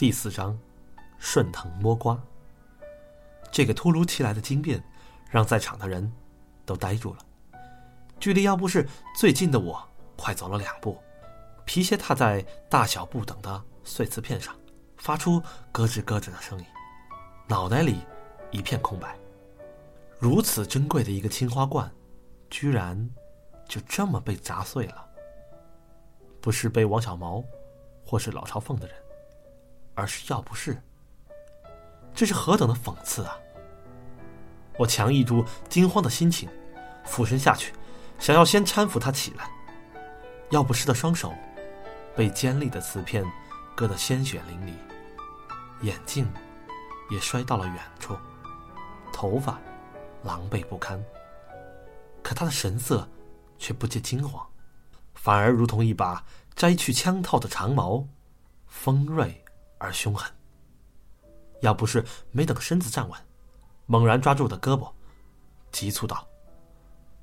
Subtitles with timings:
[0.00, 0.58] 第四章，
[1.18, 2.18] 顺藤摸瓜。
[3.52, 4.82] 这个突如其来的惊变，
[5.28, 6.10] 让在场的人
[6.64, 7.18] 都呆住了。
[8.18, 10.98] 距离要不是最近的我快走了两步，
[11.66, 14.56] 皮鞋踏在大小不等的碎瓷片上，
[14.96, 15.38] 发出
[15.70, 16.64] 咯吱咯吱的声音，
[17.46, 17.98] 脑袋里
[18.50, 19.14] 一片空白。
[20.18, 21.92] 如此珍贵的一个青花罐，
[22.48, 23.10] 居然
[23.68, 25.06] 就这么被砸碎了。
[26.40, 27.44] 不是被王小毛，
[28.02, 28.96] 或是老朝奉的人。
[29.94, 30.80] 而是要不是，
[32.14, 33.36] 这是何等的讽刺啊！
[34.78, 36.48] 我强抑住惊慌的心情，
[37.04, 37.72] 俯身下去，
[38.18, 39.50] 想要先搀扶他起来。
[40.50, 41.32] 要不是的双手
[42.16, 43.24] 被尖利的瓷片
[43.76, 46.26] 割得鲜血淋漓，眼镜
[47.10, 48.16] 也摔到了远处，
[49.12, 49.60] 头发
[50.22, 51.02] 狼狈不堪。
[52.22, 53.08] 可他的神色
[53.58, 54.46] 却不见惊慌，
[55.14, 58.04] 反而如同一把摘去枪套的长矛，
[58.66, 59.44] 锋锐。
[59.80, 60.30] 而凶狠。
[61.62, 63.20] 要不是没等身子站稳，
[63.86, 64.90] 猛然抓住我的胳膊，
[65.72, 66.26] 急促道：“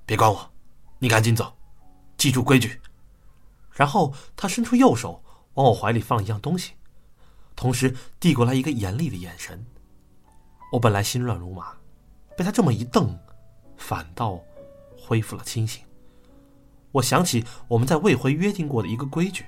[0.05, 0.52] 别管我，
[1.00, 1.55] 你赶紧走，
[2.17, 2.80] 记住规矩。”
[3.73, 6.73] 然后他伸出右手往我怀里放一样东西，
[7.55, 9.66] 同时递过来一个严厉的眼神。
[10.72, 11.75] 我本来心乱如麻，
[12.35, 13.17] 被他这么一瞪，
[13.78, 14.39] 反倒
[15.00, 15.83] 恢复了清醒。
[16.91, 19.45] 我想起我们在未回约定过的一个规矩：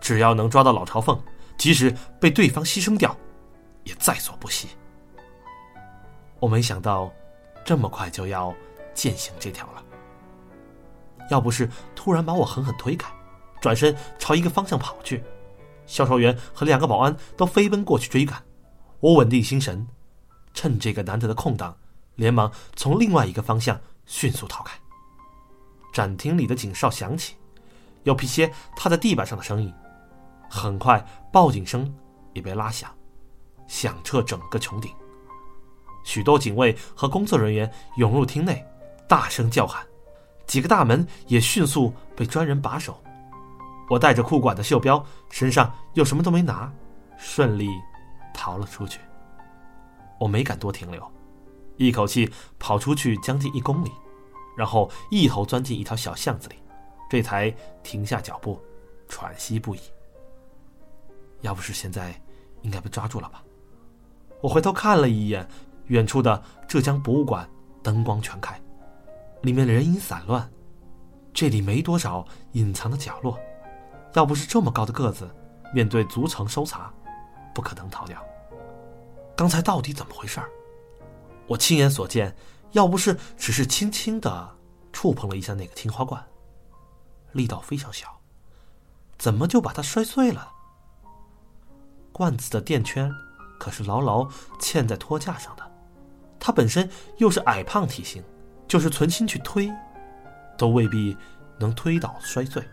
[0.00, 1.20] 只要能抓到老朝奉。
[1.56, 3.16] 即使被对方牺牲掉，
[3.84, 4.68] 也在所不惜。
[6.38, 7.10] 我没想到，
[7.64, 8.54] 这么快就要
[8.94, 9.82] 践行这条了。
[11.30, 13.10] 要不是突然把我狠狠推开，
[13.60, 15.24] 转身朝一个方向跑去，
[15.86, 18.40] 销售员和两个保安都飞奔过去追赶，
[19.00, 19.86] 我稳定心神，
[20.54, 21.76] 趁这个难得的空档，
[22.14, 24.78] 连忙从另外一个方向迅速逃开。
[25.92, 27.34] 展厅里的警哨响起，
[28.04, 29.72] 有皮鞋踏在地板上的声音。
[30.48, 31.92] 很快，报警声
[32.32, 32.90] 也被拉响，
[33.66, 34.92] 响彻整个穹顶。
[36.04, 38.64] 许多警卫和工作人员涌入厅内，
[39.08, 39.84] 大声叫喊。
[40.46, 43.02] 几个大门也迅速被专人把守。
[43.90, 46.72] 我带着裤管的袖标，身上又什么都没拿，
[47.18, 47.68] 顺利
[48.32, 49.00] 逃了出去。
[50.20, 51.04] 我没敢多停留，
[51.76, 53.90] 一口气跑出去将近一公里，
[54.56, 56.56] 然后一头钻进一条小巷子里，
[57.10, 57.52] 这才
[57.82, 58.60] 停下脚步，
[59.08, 59.80] 喘息不已。
[61.46, 62.20] 要不是现在，
[62.62, 63.40] 应该被抓住了吧？
[64.40, 65.48] 我回头看了一眼
[65.86, 67.48] 远处的浙江博物馆，
[67.84, 68.60] 灯光全开，
[69.42, 70.50] 里面人影散乱，
[71.32, 73.38] 这里没多少隐藏的角落。
[74.14, 75.30] 要不是这么高的个子，
[75.72, 76.92] 面对足层搜查，
[77.54, 78.20] 不可能逃掉。
[79.36, 80.40] 刚才到底怎么回事？
[81.46, 82.34] 我亲眼所见，
[82.72, 84.52] 要不是只是轻轻的
[84.92, 86.20] 触碰了一下那个青花罐，
[87.30, 88.08] 力道非常小，
[89.16, 90.54] 怎么就把它摔碎了？
[92.16, 93.14] 罐子的垫圈
[93.58, 94.26] 可是牢牢
[94.58, 95.62] 嵌在托架上的，
[96.40, 96.88] 他本身
[97.18, 98.24] 又是矮胖体型，
[98.66, 99.70] 就是存心去推，
[100.56, 101.14] 都未必
[101.58, 102.66] 能推倒摔碎。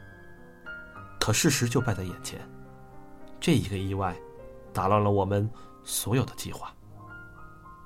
[1.20, 2.40] 可事实就摆在眼前，
[3.38, 4.16] 这一个意外，
[4.72, 5.50] 打乱了我们
[5.84, 6.74] 所有的计划。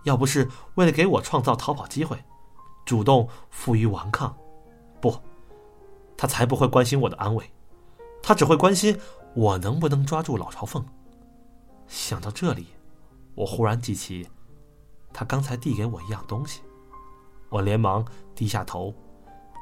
[0.03, 2.23] 要不是为了给我创造逃跑机会，
[2.85, 4.31] 主动负隅顽抗，
[5.01, 5.11] 不，
[6.15, 7.51] 他才不会关心我的安危，
[8.21, 8.95] 他只会关心
[9.33, 10.85] 我能不能抓住老朝奉。
[11.87, 12.67] 想到这里，
[13.33, 14.27] 我忽然记起，
[15.13, 16.61] 他刚才递给我一样东西，
[17.49, 18.05] 我连忙
[18.35, 18.93] 低下头，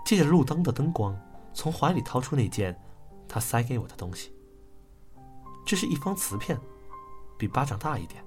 [0.06, 1.18] 借着路灯的灯光，
[1.53, 2.80] 从怀里掏出那件
[3.28, 4.34] 他塞给我的东西。
[5.66, 6.59] 这是一方瓷片，
[7.38, 8.24] 比巴掌大一点，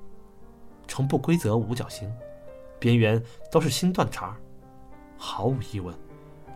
[0.87, 2.13] 呈不规则五角星，
[2.79, 4.37] 边缘都是星断茬
[5.17, 5.95] 毫无疑问，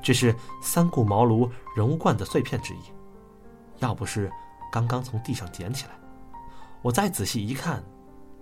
[0.02, 2.81] 这是三顾茅庐人物罐的碎片之一。
[3.78, 4.31] 要不是
[4.70, 6.01] 刚刚从地上捡起来。
[6.82, 7.82] 我再仔细一看，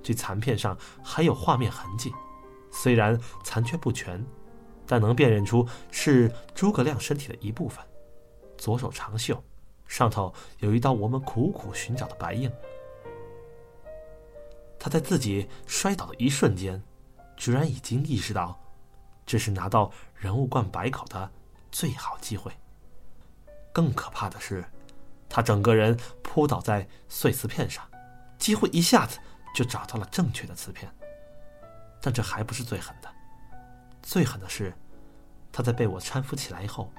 [0.03, 2.13] 这残片上还有画面痕迹，
[2.71, 4.25] 虽然残缺不全，
[4.87, 7.85] 但能辨认出是诸葛亮身体的一部分。
[8.57, 9.43] 左手长袖，
[9.87, 12.51] 上头有一道我们苦苦寻找的白印。
[14.79, 16.83] 他在自己摔倒的一瞬间，
[17.37, 18.59] 居然已经意识到，
[19.27, 21.31] 这是拿到人物罐白口的
[21.71, 22.51] 最好机会。
[23.73, 24.65] 更可怕的是，
[25.29, 27.90] 他整个人扑倒在碎瓷片上。
[28.41, 29.19] 几乎一下子
[29.55, 30.91] 就找到了正确的瓷片，
[32.01, 33.09] 但这还不是最狠的。
[34.03, 34.75] 最狠的是，
[35.53, 36.91] 他在被我搀扶起来以后，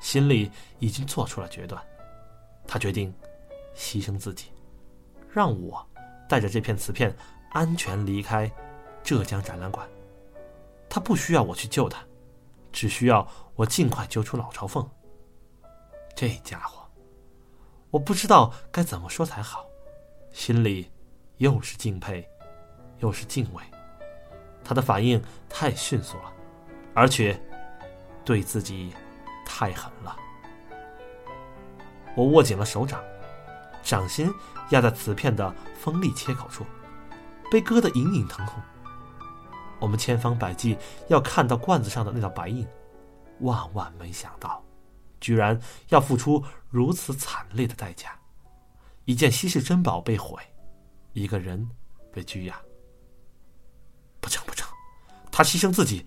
[0.00, 1.80] 心里已经做出了决断。
[2.66, 3.14] 他决定
[3.76, 4.50] 牺牲自己，
[5.30, 5.86] 让我
[6.28, 7.14] 带着这片瓷片
[7.52, 8.50] 安全离开
[9.04, 9.86] 浙江展览馆。
[10.88, 12.02] 他不需要我去救他，
[12.72, 14.88] 只需要我尽快救出老朝奉。
[16.14, 16.90] 这家伙，
[17.90, 19.66] 我不知道该怎么说才好。
[20.36, 20.90] 心里
[21.38, 22.28] 又是敬佩，
[22.98, 23.62] 又是敬畏。
[24.62, 26.30] 他的反应太迅速了，
[26.92, 27.40] 而且
[28.22, 28.92] 对自己
[29.46, 30.14] 太狠了。
[32.14, 33.02] 我握紧了手掌，
[33.82, 34.30] 掌心
[34.72, 36.66] 压在瓷片的锋利切口处，
[37.50, 38.62] 被割得隐隐疼痛。
[39.80, 40.76] 我们千方百计
[41.08, 42.68] 要看到罐子上的那道白印，
[43.40, 44.62] 万万没想到，
[45.18, 48.10] 居然要付出如此惨烈的代价。
[49.06, 50.42] 一件稀世珍宝被毁，
[51.12, 51.70] 一个人
[52.12, 52.60] 被拘押。
[54.20, 54.68] 不成不成，
[55.30, 56.04] 他牺牲自己，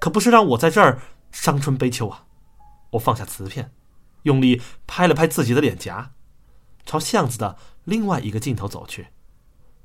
[0.00, 0.98] 可不是让我在这儿
[1.30, 2.26] 伤春悲秋啊！
[2.92, 3.70] 我放下瓷片，
[4.22, 6.12] 用力拍了拍自己的脸颊，
[6.86, 9.08] 朝巷子的另外一个尽头走去，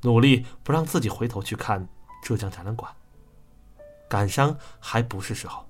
[0.04, 1.90] 努力不让自己回头去看
[2.24, 2.90] 浙江展览馆。
[4.08, 5.68] 感伤还不是时候，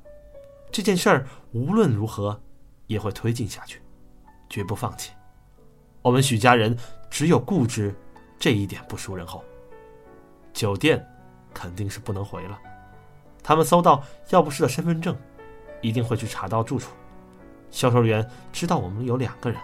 [0.71, 2.39] 这件事儿无论如何
[2.85, 3.81] 也会推进下去，
[4.47, 5.11] 绝不放弃。
[6.05, 6.77] 我们许家人
[7.09, 7.91] 只有固执
[8.37, 9.43] 这一点不输人后。
[10.53, 11.03] 酒店
[11.51, 12.59] 肯定是不能回了，
[13.41, 15.17] 他们搜到要不是的身份证，
[15.81, 16.91] 一定会去查到住处。
[17.71, 18.23] 销售员
[18.53, 19.59] 知道我们有两个人，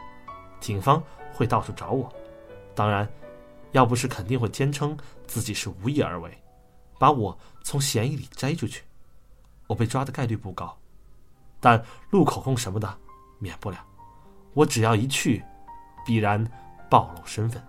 [0.60, 1.02] 警方
[1.32, 2.12] 会到处找我。
[2.74, 3.08] 当然，
[3.74, 4.98] 要不是肯定会坚称
[5.28, 6.36] 自己是无意而为，
[6.98, 8.82] 把我从嫌疑里摘出去。
[9.68, 10.76] 我被抓的概率不高，
[11.60, 11.80] 但
[12.10, 12.98] 录口供什么的
[13.38, 13.78] 免不了。
[14.56, 15.44] 我只要一去。
[16.06, 16.46] 必然
[16.90, 17.62] 暴露身份。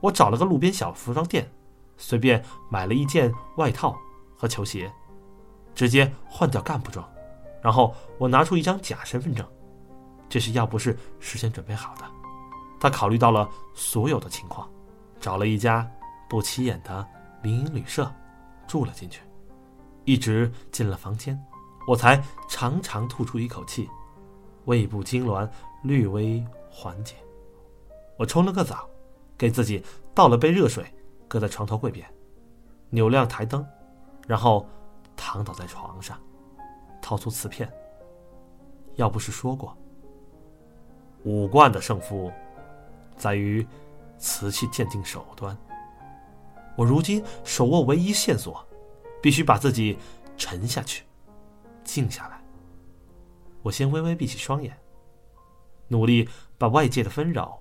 [0.00, 1.50] 我找了个路边小服装店，
[1.96, 3.96] 随便买了一件外套
[4.36, 4.90] 和球鞋，
[5.74, 7.06] 直接换掉干部装。
[7.62, 9.46] 然后我拿出一张假身份证，
[10.28, 12.04] 这是要不是事先准备好的。
[12.80, 14.66] 他考虑到了所有的情况，
[15.20, 15.86] 找了一家
[16.28, 17.06] 不起眼的
[17.42, 18.10] 民营旅社
[18.66, 19.20] 住了进去。
[20.06, 21.38] 一直进了房间，
[21.86, 23.86] 我才长长吐出一口气，
[24.64, 25.46] 胃部痉挛
[25.82, 27.16] 略微缓解。
[28.20, 28.86] 我冲了个澡，
[29.38, 29.82] 给自己
[30.14, 30.84] 倒了杯热水，
[31.26, 32.06] 搁在床头柜边，
[32.90, 33.66] 扭亮台灯，
[34.28, 34.68] 然后
[35.16, 36.20] 躺倒在床上，
[37.00, 37.72] 掏出瓷片。
[38.96, 39.74] 要不是说过，
[41.24, 42.30] 五冠的胜负
[43.16, 43.66] 在于
[44.18, 45.56] 瓷器鉴定手段，
[46.76, 48.62] 我如今手握唯一线索，
[49.22, 49.96] 必须把自己
[50.36, 51.04] 沉下去，
[51.84, 52.38] 静下来。
[53.62, 54.78] 我先微微闭起双眼，
[55.88, 56.28] 努力
[56.58, 57.59] 把外界的纷扰。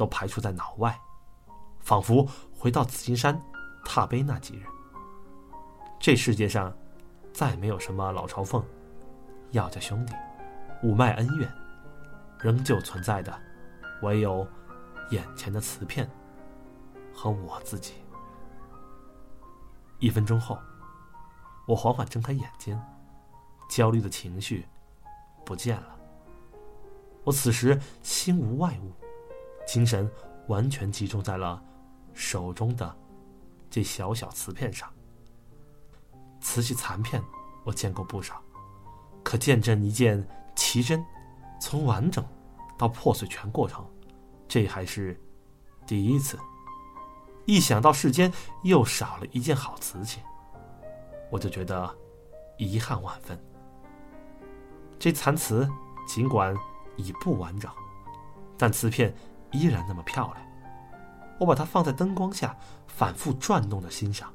[0.00, 0.98] 都排除在脑外，
[1.80, 2.26] 仿佛
[2.58, 3.38] 回到紫金山
[3.84, 4.64] 踏碑那几日。
[5.98, 6.74] 这世界上
[7.34, 8.64] 再没有什么老朝奉、
[9.50, 10.14] 药家兄弟、
[10.82, 11.52] 五脉恩怨，
[12.38, 13.38] 仍旧存在的，
[14.00, 14.48] 唯有
[15.10, 16.10] 眼前的瓷片
[17.12, 17.92] 和我自己。
[19.98, 20.58] 一分钟后，
[21.66, 22.80] 我缓缓睁开眼睛，
[23.68, 24.66] 焦虑的情绪
[25.44, 25.94] 不见了。
[27.22, 28.94] 我此时心无外物。
[29.70, 30.10] 精神
[30.48, 31.62] 完全集中在了
[32.12, 32.96] 手中的
[33.70, 34.92] 这小小瓷片上。
[36.40, 37.22] 瓷器残片
[37.64, 38.42] 我见过不少，
[39.22, 40.26] 可见证一件
[40.56, 41.00] 奇珍
[41.60, 42.26] 从完整
[42.76, 43.88] 到破碎全过程，
[44.48, 45.16] 这还是
[45.86, 46.36] 第一次。
[47.46, 48.32] 一想到世间
[48.64, 50.18] 又少了一件好瓷器，
[51.30, 51.96] 我就觉得
[52.58, 53.40] 遗憾万分。
[54.98, 55.70] 这残瓷
[56.08, 56.52] 尽管
[56.96, 57.70] 已不完整，
[58.58, 59.14] 但瓷片。
[59.52, 60.46] 依然那么漂亮，
[61.38, 64.32] 我把它放在灯光下，反复转动着欣赏。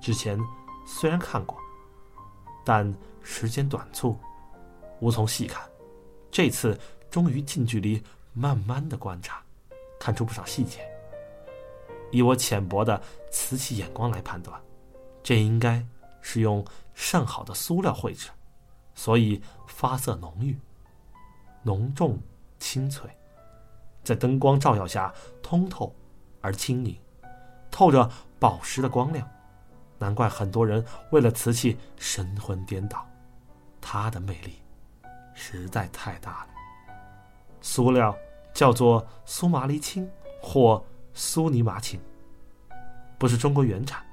[0.00, 0.38] 之前
[0.86, 1.58] 虽然看过，
[2.64, 4.18] 但时间短促，
[5.00, 5.62] 无从细看。
[6.30, 6.78] 这次
[7.10, 9.42] 终于近距离慢慢的观察，
[9.98, 10.80] 看出不少细节。
[12.10, 14.60] 以我浅薄的瓷器眼光来判断，
[15.22, 15.84] 这应该
[16.20, 18.28] 是用上好的塑料绘制，
[18.94, 20.56] 所以发色浓郁、
[21.62, 22.18] 浓重、
[22.58, 23.10] 清脆。
[24.04, 25.92] 在灯光照耀下，通透
[26.40, 26.96] 而轻盈，
[27.70, 28.08] 透着
[28.38, 29.28] 宝石的光亮。
[29.98, 33.06] 难怪很多人为了瓷器神魂颠倒，
[33.80, 34.56] 它的魅力
[35.32, 36.48] 实在太大了。
[37.62, 38.14] 塑料
[38.52, 40.06] 叫做苏麻离青
[40.42, 40.84] 或
[41.14, 41.98] 苏尼麻青，
[43.18, 44.04] 不是中国原产，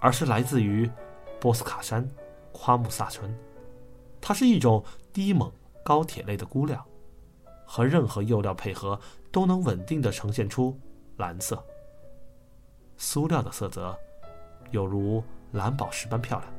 [0.00, 0.90] 而是来自于
[1.38, 2.08] 波斯卡山
[2.52, 3.36] 夸木萨村。
[4.20, 5.52] 它是一种低锰
[5.84, 6.86] 高铁类的钴料。
[7.74, 9.00] 和任何釉料配合，
[9.30, 10.78] 都能稳定的呈现出
[11.16, 11.64] 蓝色。
[12.98, 13.98] 塑料的色泽，
[14.72, 16.52] 有如蓝宝石般漂亮，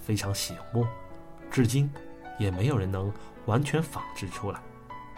[0.00, 0.86] 非常醒目，
[1.50, 1.92] 至今
[2.38, 3.12] 也没有人能
[3.46, 4.62] 完全仿制出来。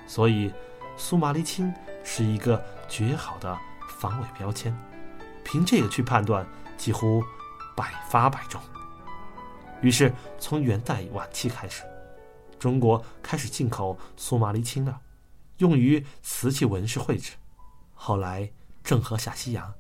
[0.07, 0.51] 所以，
[0.97, 1.71] 苏麻离青
[2.03, 3.55] 是一个绝好的
[3.99, 4.75] 防伪标签。
[5.45, 6.47] 凭这个去判断，
[6.79, 7.23] 几乎
[7.77, 8.59] 百发百中。
[9.83, 11.83] 于是，从元代晚期开始，
[12.59, 15.03] 中国开始进口苏麻离青了。
[15.59, 17.33] 用于瓷器纹饰绘制，
[17.95, 18.51] 后来
[18.83, 19.73] 郑和下西洋，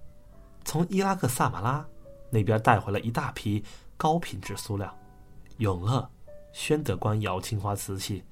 [0.65, 1.87] 从伊拉克萨马拉
[2.31, 3.63] 那边带回了一大批
[3.97, 4.97] 高品质塑料，
[5.59, 6.09] 永乐、
[6.53, 8.25] 宣德官窑青花瓷器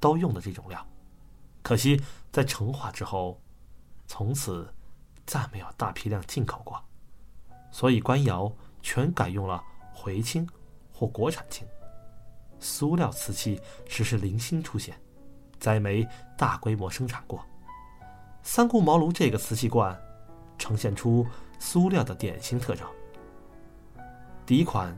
[0.00, 0.86] 都用的这种料。
[1.62, 2.00] 可惜
[2.32, 3.40] 在成化之后，
[4.06, 4.72] 从此
[5.26, 6.82] 再没有大批量进口过，
[7.70, 8.50] 所以官窑
[8.82, 10.48] 全改用了回青
[10.92, 11.66] 或国产青。
[12.60, 14.98] 塑料瓷器只是零星出现，
[15.58, 17.44] 再没大规模生产过。
[18.42, 19.96] 三顾茅庐这个瓷器罐，
[20.56, 21.26] 呈现出
[21.58, 22.86] 塑料的典型特征。
[24.46, 24.96] 第一款，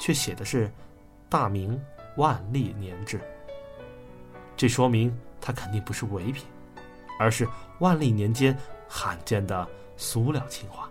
[0.00, 0.70] 却写的是
[1.30, 1.80] “大明
[2.16, 3.20] 万历年制”，
[4.56, 6.44] 这说明它肯定不是伪品，
[7.18, 8.56] 而是万历年间
[8.86, 9.66] 罕见的
[9.96, 10.90] 塑料青花。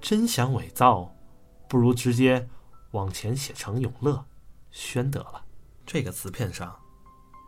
[0.00, 1.14] 真想伪造，
[1.68, 2.46] 不如直接
[2.90, 4.22] 往前写成永乐。
[4.70, 5.42] 宣德了，
[5.86, 6.78] 这个瓷片上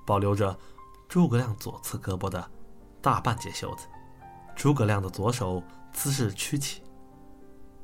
[0.04, 0.56] 保留着
[1.08, 2.50] 诸葛亮左侧胳膊的
[3.00, 3.86] 大半截袖子。
[4.56, 6.82] 诸葛亮的左手姿势曲起，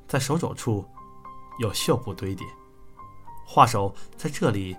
[0.06, 0.84] 在手肘处
[1.58, 2.46] 有绣布堆叠，
[3.46, 4.76] 画手在这里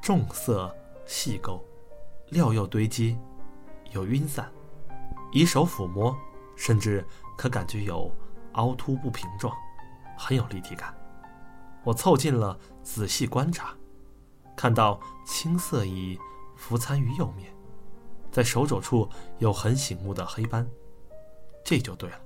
[0.00, 0.74] 重色
[1.06, 1.62] 细勾，
[2.30, 3.18] 料又堆积，
[3.92, 4.50] 有晕散，
[5.32, 6.16] 以手抚摸，
[6.56, 8.10] 甚至可感觉有
[8.52, 9.54] 凹凸不平状，
[10.16, 10.94] 很有立体感。
[11.82, 13.74] 我凑近了仔细观察。
[14.56, 16.18] 看到青色已
[16.56, 17.52] 浮参于釉面，
[18.30, 19.08] 在手肘处
[19.38, 20.68] 有很醒目的黑斑，
[21.64, 22.20] 这就对了。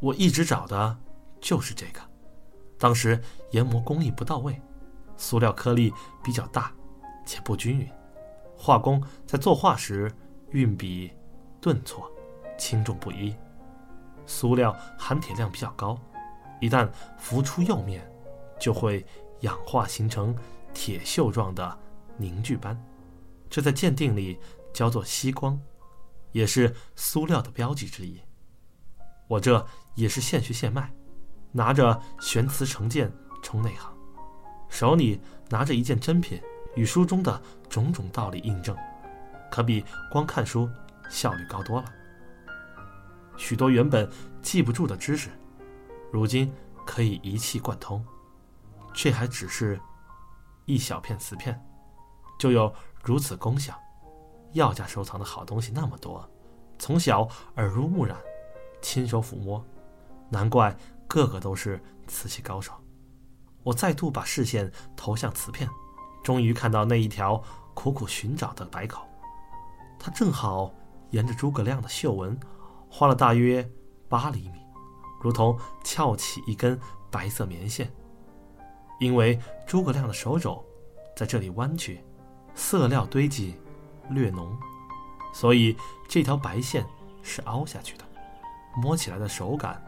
[0.00, 0.98] 我一直找的
[1.40, 2.00] 就是这个。
[2.78, 3.20] 当时
[3.50, 4.60] 研磨工艺不到位，
[5.16, 5.92] 塑料颗粒
[6.22, 6.72] 比较大，
[7.26, 7.88] 且不均匀，
[8.56, 10.12] 画工在作画时
[10.50, 11.12] 运笔
[11.60, 12.10] 顿挫，
[12.56, 13.34] 轻重不一。
[14.26, 15.98] 塑料含铁量比较高，
[16.60, 18.06] 一旦浮出釉面，
[18.60, 19.04] 就会
[19.40, 20.36] 氧化形成。
[20.74, 21.76] 铁锈状的
[22.16, 22.80] 凝聚斑，
[23.48, 24.38] 这在鉴定里
[24.72, 25.60] 叫做吸光，
[26.32, 28.20] 也是塑料的标记之一。
[29.26, 30.92] 我这也是现学现卖，
[31.52, 33.12] 拿着玄瓷成鉴
[33.42, 33.96] 充内行，
[34.68, 36.40] 手里拿着一件真品，
[36.74, 38.76] 与书中的种种道理印证，
[39.50, 40.68] 可比光看书
[41.10, 41.92] 效率高多了。
[43.36, 44.10] 许多原本
[44.42, 45.30] 记不住的知识，
[46.10, 46.52] 如今
[46.86, 48.04] 可以一气贯通。
[48.94, 49.80] 这还只是。
[50.70, 51.58] 一小片瓷片，
[52.38, 52.70] 就有
[53.02, 53.74] 如此功效。
[54.52, 56.26] 药家收藏的好东西那么多，
[56.78, 58.16] 从小耳濡目染，
[58.80, 59.62] 亲手抚摸，
[60.30, 60.74] 难怪
[61.06, 62.72] 个个都是瓷器高手。
[63.62, 65.68] 我再度把视线投向瓷片，
[66.24, 67.42] 终于看到那一条
[67.74, 69.06] 苦苦寻找的白口，
[69.98, 70.72] 它正好
[71.10, 72.38] 沿着诸葛亮的绣纹
[72.88, 73.68] 画了大约
[74.08, 74.60] 八厘米，
[75.20, 77.92] 如同翘起一根白色棉线。
[78.98, 80.64] 因为诸葛亮的手肘
[81.14, 82.02] 在这里弯曲，
[82.58, 83.54] 色料堆积
[84.10, 84.58] 略浓，
[85.32, 85.76] 所以
[86.08, 86.84] 这条白线
[87.22, 88.04] 是凹下去的。
[88.76, 89.80] 摸起来的手感，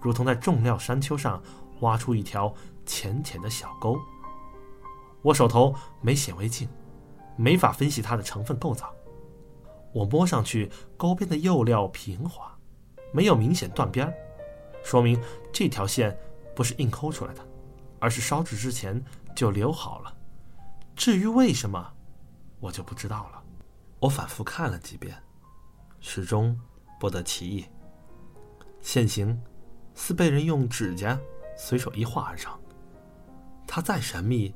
[0.00, 1.42] 如同在重料山丘上
[1.80, 2.54] 挖出一条
[2.86, 3.98] 浅浅的小沟。
[5.22, 6.68] 我手头没显微镜，
[7.36, 8.94] 没法分析它的成分构造。
[9.92, 12.56] 我摸上去沟边的釉料平滑，
[13.12, 14.10] 没有明显断边
[14.84, 15.20] 说明
[15.52, 16.16] 这条线
[16.54, 17.44] 不是硬抠出来的。
[17.98, 19.02] 而是烧制之前
[19.34, 20.14] 就留好了，
[20.94, 21.93] 至于为什么，
[22.64, 23.42] 我就不知道了。
[24.00, 25.14] 我反复看了几遍，
[26.00, 26.58] 始终
[26.98, 27.66] 不得其意。
[28.80, 29.38] 线形
[29.94, 31.18] 似被人用指甲
[31.58, 32.58] 随手一画而成，
[33.66, 34.54] 它再神秘，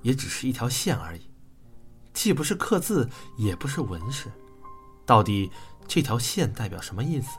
[0.00, 1.28] 也只是一条线而已，
[2.14, 4.30] 既不是刻字，也不是纹饰。
[5.04, 5.50] 到底
[5.88, 7.36] 这条线代表什么意思？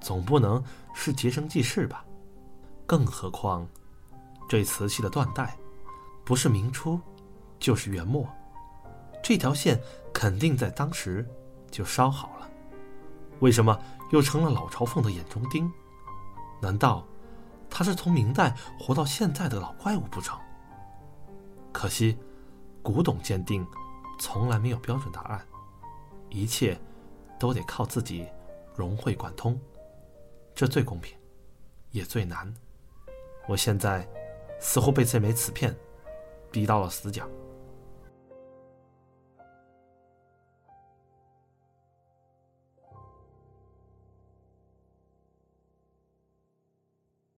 [0.00, 0.64] 总不能
[0.94, 2.02] 是结绳记事吧？
[2.86, 3.68] 更何况。
[4.48, 5.54] 这瓷器的断代，
[6.24, 6.98] 不是明初，
[7.58, 8.26] 就是元末，
[9.22, 9.80] 这条线
[10.12, 11.26] 肯定在当时
[11.70, 12.50] 就烧好了，
[13.40, 13.78] 为什么
[14.10, 15.70] 又成了老朝奉的眼中钉？
[16.60, 17.06] 难道
[17.70, 20.38] 他是从明代活到现在的老怪物不成？
[21.72, 22.18] 可惜，
[22.82, 23.66] 古董鉴定
[24.18, 25.46] 从来没有标准答案，
[26.28, 26.78] 一切
[27.38, 28.26] 都得靠自己
[28.74, 29.58] 融会贯通，
[30.54, 31.16] 这最公平，
[31.90, 32.52] 也最难。
[33.46, 34.06] 我现在。
[34.64, 35.76] 似乎被这枚瓷片
[36.52, 37.28] 逼到了死角。